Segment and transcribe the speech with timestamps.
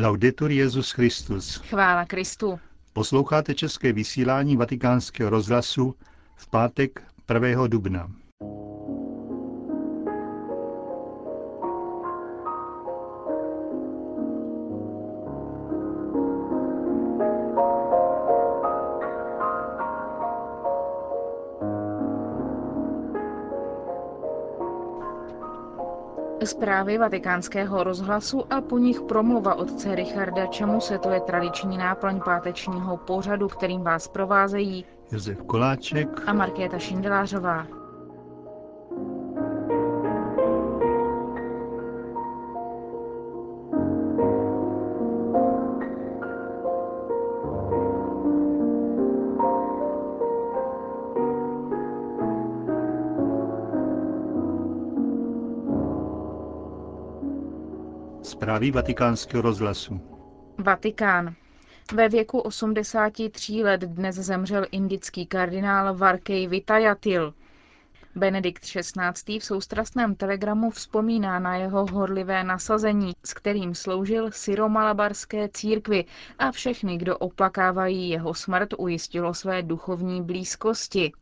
[0.00, 1.56] Laudetur Jezus Christus.
[1.56, 2.60] Chvála Kristu.
[2.92, 5.94] Posloucháte české vysílání Vatikánského rozhlasu
[6.36, 7.02] v pátek
[7.34, 7.66] 1.
[7.66, 8.10] dubna.
[26.44, 32.20] Zprávy vatikánského rozhlasu a po nich promluva otce Richarda, čemu se to je tradiční náplň
[32.24, 37.77] pátečního pořadu, kterým vás provázejí Josef Koláček a Markéta Šindelářová.
[58.38, 60.00] Zprávy vatikánského rozhlasu.
[60.58, 61.34] Vatikán.
[61.94, 67.34] Ve věku 83 let dnes zemřel indický kardinál Varkej Vitajatil.
[68.14, 69.38] Benedikt XVI.
[69.38, 76.04] v soustrastném telegramu vzpomíná na jeho horlivé nasazení, s kterým sloužil syromalabarské církvi
[76.38, 81.12] a všechny, kdo oplakávají jeho smrt, ujistilo své duchovní blízkosti.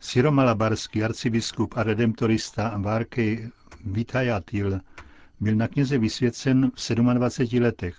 [0.00, 3.50] Syromalabarský arcibiskup a redemptorista Varkej
[3.84, 4.80] Vitajatil
[5.40, 7.96] byl na kněze vysvěcen v 27 letech.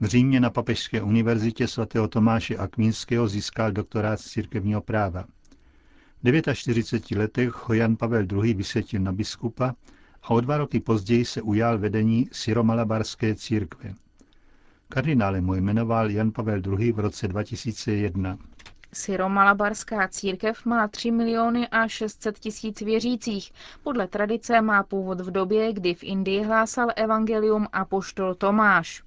[0.00, 5.24] V Římě na Papežské univerzitě svatého Tomáše Akvínského získal doktorát z církevního práva.
[6.22, 8.54] V 49 letech ho Jan Pavel II.
[8.54, 9.74] vysvětil na biskupa
[10.22, 13.94] a o dva roky později se ujal vedení Syromalabarské církve.
[14.88, 16.92] Kardinálem mu jmenoval Jan Pavel II.
[16.92, 18.38] v roce 2001.
[18.92, 23.52] Syromalabarská církev má 3 miliony a 600 tisíc věřících.
[23.82, 29.02] Podle tradice má původ v době, kdy v Indii hlásal evangelium apoštol Tomáš.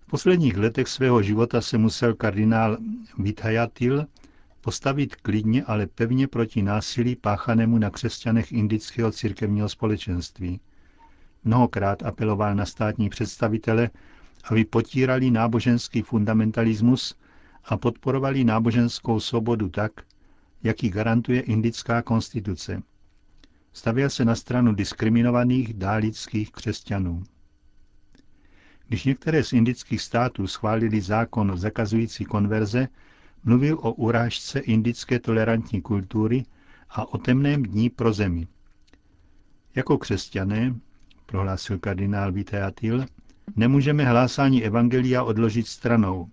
[0.00, 2.78] V posledních letech svého života se musel kardinál
[3.18, 4.06] Vithayatil
[4.60, 10.60] postavit klidně, ale pevně proti násilí páchanému na křesťanech indického církevního společenství.
[11.44, 13.90] Mnohokrát apeloval na státní představitele,
[14.44, 17.14] aby potírali náboženský fundamentalismus
[17.64, 19.92] a podporovali náboženskou svobodu tak,
[20.62, 22.82] jak ji garantuje indická konstituce.
[23.72, 27.24] Stavěl se na stranu diskriminovaných dálických křesťanů.
[28.88, 32.88] Když některé z indických států schválili zákon zakazující konverze,
[33.44, 36.44] mluvil o urážce indické tolerantní kultury
[36.90, 38.46] a o temném dní pro zemi.
[39.74, 40.74] Jako křesťané,
[41.26, 43.06] prohlásil kardinál Vitajatil,
[43.56, 46.28] nemůžeme hlásání evangelia odložit stranou,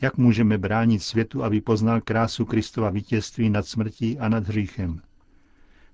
[0.00, 5.00] jak můžeme bránit světu, aby poznal krásu Kristova vítězství nad smrtí a nad hříchem?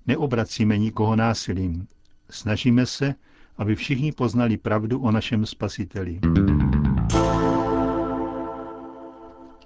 [0.06, 1.86] Neobracíme nikoho násilím.
[2.30, 3.14] Snažíme se,
[3.56, 6.20] aby všichni poznali pravdu o našem spasiteli.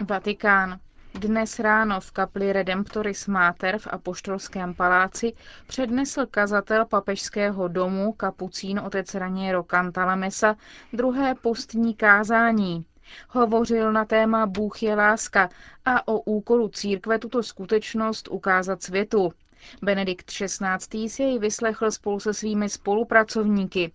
[0.08, 0.78] Vatikán.
[1.14, 5.32] Dnes ráno v kapli Redemptoris Mater v Apoštolském paláci
[5.66, 10.56] přednesl kazatel papežského domu kapucín otec Raniero Cantalamessa
[10.92, 12.84] druhé postní kázání.
[13.28, 15.48] Hovořil na téma Bůh je láska
[15.84, 19.32] a o úkolu církve tuto skutečnost ukázat světu.
[19.82, 21.08] Benedikt XVI.
[21.08, 23.92] si jej vyslechl spolu se svými spolupracovníky.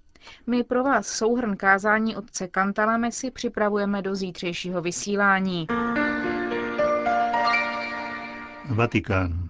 [0.48, 5.68] My pro vás souhrn kázání otce Kantalamesi připravujeme do zítřejšího vysílání.
[8.70, 9.50] Vatikán.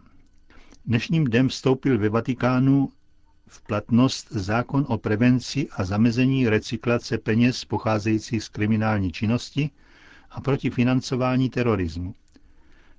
[0.85, 2.89] Dnešním dnem vstoupil ve Vatikánu
[3.53, 9.69] v platnost zákon o prevenci a zamezení recyklace peněz pocházejících z kriminální činnosti
[10.29, 12.15] a proti financování terorismu.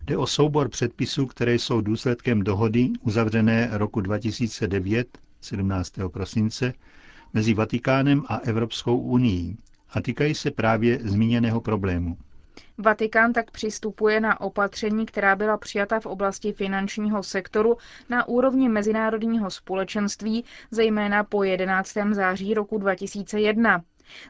[0.04, 5.92] Jde o soubor předpisů, které jsou důsledkem dohody uzavřené roku 2009, 17.
[6.08, 6.72] prosince,
[7.32, 9.56] mezi Vatikánem a Evropskou unii
[9.90, 12.16] a týkají se právě zmíněného problému.
[12.78, 17.76] Vatikán tak přistupuje na opatření, která byla přijata v oblasti finančního sektoru
[18.08, 21.92] na úrovni mezinárodního společenství, zejména po 11.
[22.12, 23.82] září roku 2001.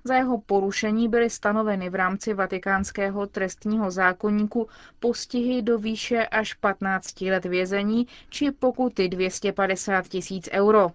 [0.05, 4.69] Za jeho porušení byly stanoveny v rámci vatikánského trestního zákonníku
[5.01, 10.91] postihy do výše až 15 let vězení či pokuty 250 tisíc euro.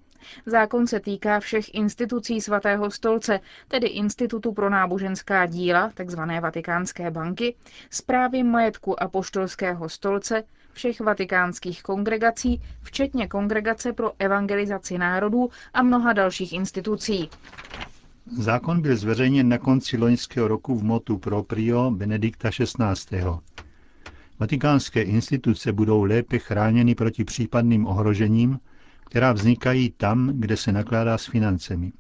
[0.46, 6.20] Zákon se týká všech institucí svatého stolce, tedy Institutu pro náboženská díla, tzv.
[6.42, 7.56] Vatikánské banky,
[7.90, 10.44] zprávy majetku apoštolského stolce,
[10.78, 17.30] všech vatikánských kongregací, včetně Kongregace pro evangelizaci národů a mnoha dalších institucí.
[18.38, 23.24] Zákon byl zveřejněn na konci loňského roku v motu proprio Benedikta XVI.
[24.40, 28.60] Vatikánské instituce budou lépe chráněny proti případným ohrožením,
[29.08, 31.92] která vznikají tam, kde se nakládá s financemi.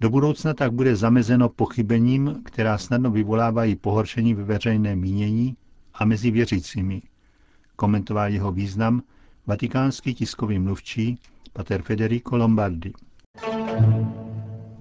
[0.00, 5.56] Do budoucna tak bude zamezeno pochybením, která snadno vyvolávají pohoršení ve veřejné mínění
[5.94, 7.02] a mezi věřícími.
[7.76, 9.02] Komentoval jeho význam
[9.46, 11.18] vatikánský tiskový mluvčí
[11.52, 12.92] pater Federico Lombardi.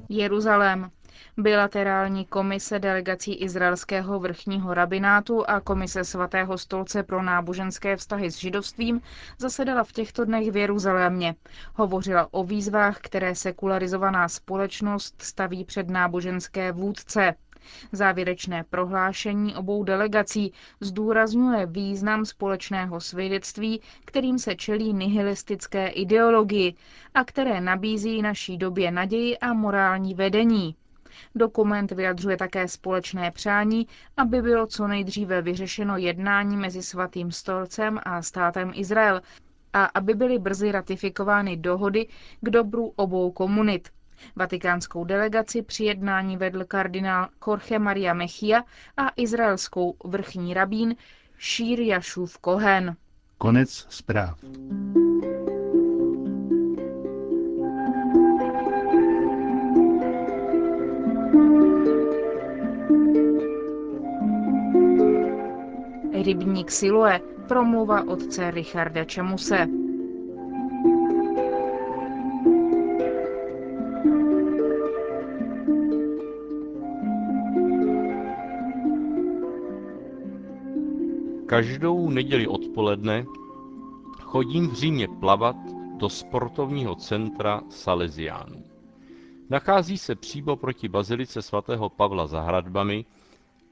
[0.09, 0.89] Jeruzalém.
[1.37, 9.01] Bilaterální komise delegací izraelského vrchního rabinátu a komise svatého stolce pro náboženské vztahy s židovstvím
[9.37, 11.35] zasedala v těchto dnech v Jeruzalémě.
[11.73, 17.35] Hovořila o výzvách, které sekularizovaná společnost staví před náboženské vůdce.
[17.91, 26.73] Závěrečné prohlášení obou delegací zdůrazňuje význam společného svědectví, kterým se čelí nihilistické ideologii
[27.13, 30.75] a které nabízí naší době naději a morální vedení.
[31.35, 38.21] Dokument vyjadřuje také společné přání, aby bylo co nejdříve vyřešeno jednání mezi svatým stolcem a
[38.21, 39.21] státem Izrael
[39.73, 42.07] a aby byly brzy ratifikovány dohody
[42.41, 43.89] k dobru obou komunit.
[44.35, 48.63] Vatikánskou delegaci při jednání vedl kardinál Jorge Maria Mechia
[48.97, 50.95] a izraelskou vrchní rabín
[51.37, 52.95] Šír Jašův Kohen.
[53.37, 54.39] Konec zpráv.
[66.25, 69.67] Rybník Siloe, promluva otce Richarda Čemuse.
[81.45, 83.25] Každou neděli odpoledne
[84.21, 85.55] chodím v Římě plavat
[85.97, 88.63] do sportovního centra Salesiánů.
[89.49, 93.05] Nachází se přímo proti bazilice svatého Pavla za hradbami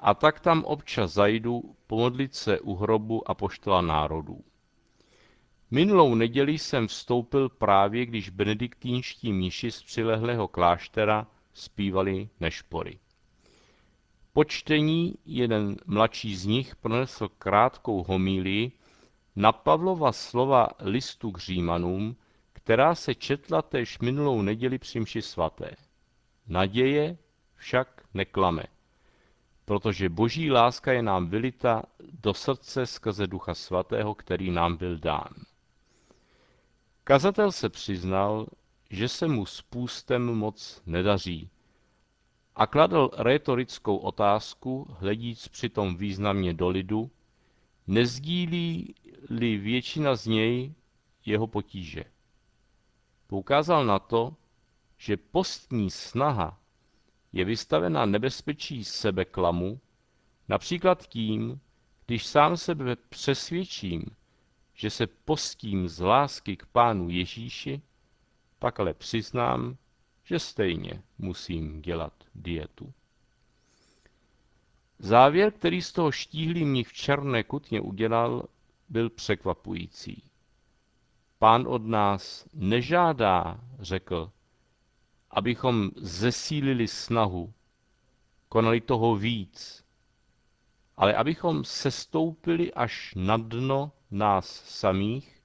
[0.04, 4.44] a tak tam občas zajdu pomodlit se u hrobu a poštola národů.
[5.72, 13.00] Minulou neděli jsem vstoupil právě, když benediktínští mniši z přilehlého kláštera zpívali nešpory.
[14.34, 18.72] Po čtení jeden mladší z nich pronesl krátkou homílii
[19.36, 22.16] na Pavlova slova listu k Římanům,
[22.54, 25.76] která se četla též minulou neděli při mši svaté.
[26.48, 27.18] Naděje
[27.56, 28.64] však neklame,
[29.66, 31.84] protože boží láska je nám vylita
[32.22, 35.34] do srdce skrze ducha svatého, který nám byl dán.
[37.04, 38.48] Kazatel se přiznal,
[38.90, 41.50] že se mu spůstem moc nedaří,
[42.56, 47.12] a kladl retorickou otázku, hledíc přitom významně do lidu,
[47.88, 50.74] nezdílí-li většina z něj
[51.26, 52.04] jeho potíže.
[53.28, 54.36] Poukázal na to,
[54.98, 56.60] že postní snaha
[57.34, 59.80] je vystavena nebezpečí sebeklamu,
[60.50, 61.60] například tím,
[62.06, 64.04] když sám sebe přesvědčím,
[64.74, 67.82] že se postím z lásky k pánu Ježíši,
[68.60, 69.78] pak ale přiznám,
[70.24, 72.94] že stejně musím dělat dietu.
[75.00, 78.46] Závěr, který z toho štíhlý mnich v černé kutně udělal,
[78.90, 80.24] byl překvapující.
[81.40, 84.32] Pán od nás nežádá, řekl,
[85.34, 87.54] abychom zesílili snahu,
[88.50, 89.84] konali toho víc,
[90.98, 95.42] ale abychom sestoupili až na dno nás samých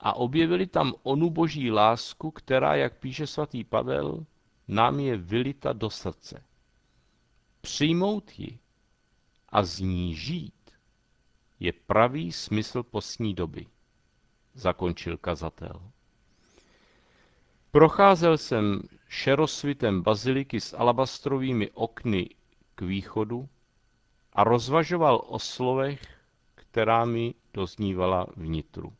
[0.00, 4.26] a objevili tam onu boží lásku, která, jak píše svatý Pavel,
[4.68, 6.44] nám je vylita do srdce.
[7.60, 8.58] Přijmout ji
[9.48, 10.70] a z ní žít
[11.60, 13.66] je pravý smysl postní doby,
[14.54, 15.90] zakončil kazatel.
[17.70, 22.30] Procházel jsem šerosvitem baziliky s alabastrovými okny
[22.74, 23.48] k východu
[24.32, 26.02] a rozvažoval o slovech,
[26.54, 28.92] která mi doznívala vnitru.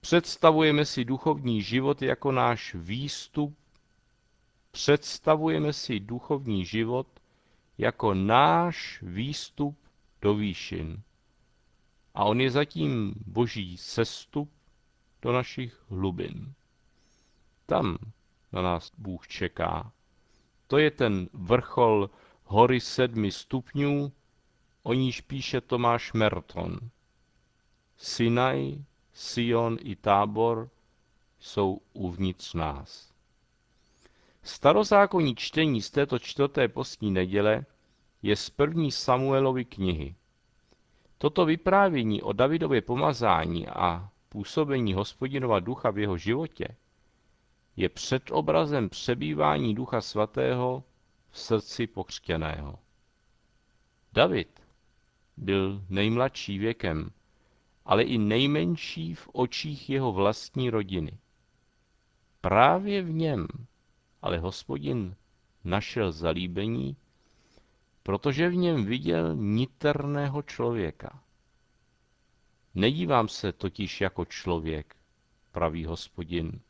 [0.00, 3.56] Představujeme si duchovní život jako náš výstup,
[4.70, 7.06] představujeme si duchovní život
[7.78, 9.78] jako náš výstup
[10.22, 11.02] do výšin.
[12.14, 14.50] A on je zatím boží sestup
[15.22, 16.54] do našich hlubin.
[17.66, 17.96] Tam
[18.54, 19.92] na nás Bůh čeká.
[20.66, 22.10] To je ten vrchol
[22.44, 24.12] hory sedmi stupňů,
[24.82, 26.78] o níž píše Tomáš Merton.
[27.96, 30.70] Sinaj Sion i Tábor
[31.38, 33.12] jsou uvnitř nás.
[34.42, 37.66] Starozákonní čtení z této čtvrté postní neděle
[38.22, 40.14] je z první Samuelovy knihy.
[41.18, 46.68] Toto vyprávění o Davidově pomazání a působení hospodinova ducha v jeho životě
[47.76, 50.84] je předobrazem přebývání ducha svatého
[51.30, 52.78] v srdci pokřtěného.
[54.12, 54.62] David
[55.36, 57.10] byl nejmladší věkem
[57.84, 61.18] ale i nejmenší v očích jeho vlastní rodiny.
[62.40, 63.46] Právě v něm
[64.22, 65.16] ale hospodin
[65.64, 66.96] našel zalíbení,
[68.02, 71.22] protože v něm viděl niterného člověka.
[72.74, 74.96] Nedívám se totiž jako člověk,
[75.52, 76.60] praví hospodin.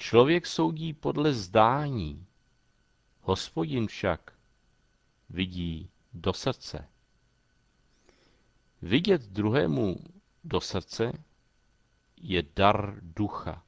[0.00, 2.26] Člověk soudí podle zdání,
[3.20, 4.32] hospodin však
[5.30, 6.88] vidí do srdce.
[8.82, 9.96] Vidět druhému
[10.44, 11.12] do srdce
[12.16, 13.64] je dar ducha,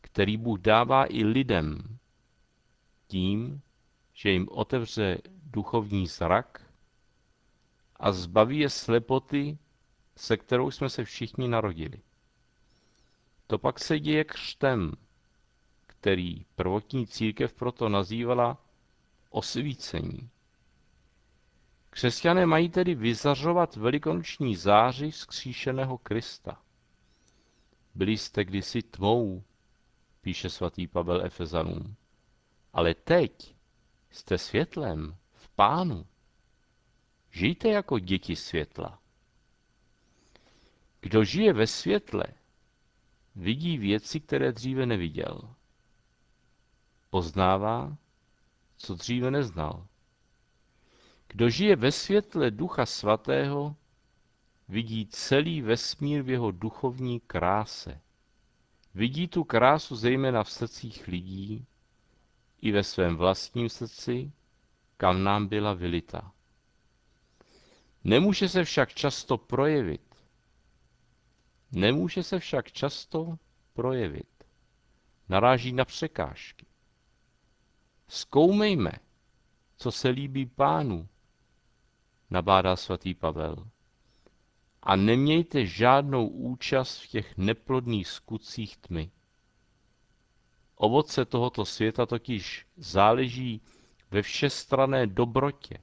[0.00, 1.98] který Bůh dává i lidem
[3.06, 3.60] tím,
[4.12, 6.72] že jim otevře duchovní zrak
[7.96, 9.58] a zbaví je slepoty,
[10.16, 12.00] se kterou jsme se všichni narodili.
[13.46, 14.92] To pak se děje křtem,
[16.00, 18.64] který prvotní církev proto nazývala
[19.30, 20.30] osvícení.
[21.90, 26.62] Křesťané mají tedy vyzařovat velikonoční záři vzkříšeného Krista.
[27.94, 29.42] Byli jste kdysi tmou,
[30.20, 31.94] píše svatý Pavel Efezanům,
[32.72, 33.54] ale teď
[34.10, 36.06] jste světlem v pánu.
[37.30, 38.98] Žijte jako děti světla.
[41.00, 42.24] Kdo žije ve světle,
[43.36, 45.54] vidí věci, které dříve neviděl.
[47.10, 47.96] Poznává,
[48.76, 49.86] co dříve neznal.
[51.28, 53.76] Kdo žije ve světle Ducha Svatého,
[54.68, 58.00] vidí celý vesmír v jeho duchovní kráse.
[58.94, 61.66] Vidí tu krásu zejména v srdcích lidí
[62.60, 64.32] i ve svém vlastním srdci,
[64.96, 66.32] kam nám byla vylita.
[68.04, 70.14] Nemůže se však často projevit.
[71.72, 73.38] Nemůže se však často
[73.72, 74.44] projevit.
[75.28, 76.67] Naráží na překážky.
[78.08, 78.92] Zkoumejme,
[79.76, 81.08] co se líbí pánu,
[82.30, 83.68] nabádá svatý Pavel.
[84.82, 89.10] A nemějte žádnou účast v těch neplodných skutcích tmy.
[90.76, 93.60] Ovoce tohoto světa totiž záleží
[94.10, 95.78] ve všestrané dobrotě,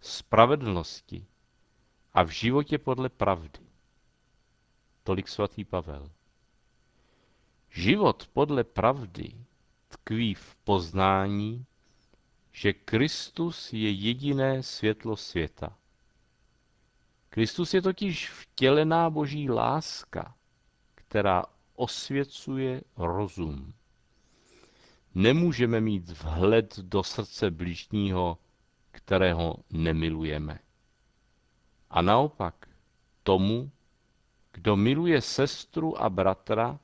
[0.00, 1.26] spravedlnosti
[2.14, 3.60] a v životě podle pravdy.
[5.02, 6.10] Tolik svatý Pavel.
[7.70, 9.32] Život podle pravdy
[9.92, 11.66] tkví v poznání,
[12.52, 15.76] že Kristus je jediné světlo světa.
[17.30, 20.34] Kristus je totiž vtělená boží láska,
[20.94, 21.44] která
[21.74, 23.72] osvěcuje rozum.
[25.14, 28.38] Nemůžeme mít vhled do srdce bližního,
[28.90, 30.58] kterého nemilujeme.
[31.90, 32.68] A naopak,
[33.22, 33.70] tomu,
[34.52, 36.80] kdo miluje sestru a bratra,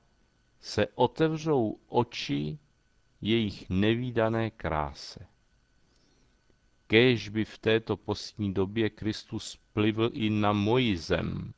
[0.61, 2.59] se otevřou oči
[3.21, 5.27] jejich nevýdané kráse.
[6.87, 11.55] Kéž by v této postní době Kristus plivl i na moji zem,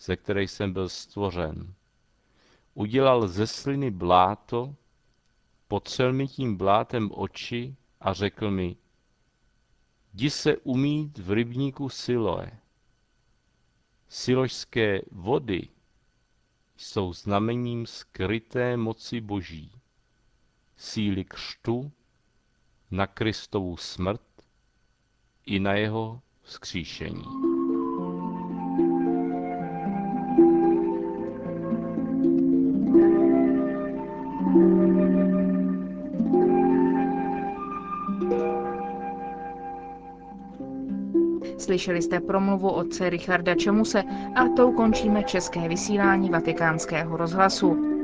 [0.00, 1.74] ze které jsem byl stvořen.
[2.74, 4.74] Udělal ze sliny bláto,
[5.68, 8.76] potřel mi tím blátem oči a řekl mi,
[10.14, 12.58] jdi se umít v rybníku Siloe.
[14.08, 15.68] Siložské vody
[16.76, 19.77] jsou znamením skryté moci Boží,
[20.78, 21.92] síly křtu
[22.90, 24.20] na Kristovu smrt
[25.46, 27.24] i na jeho vzkříšení.
[41.58, 44.02] Slyšeli jste promluvu otce Richarda Čemuse
[44.34, 47.97] a tou končíme české vysílání vatikánského rozhlasu.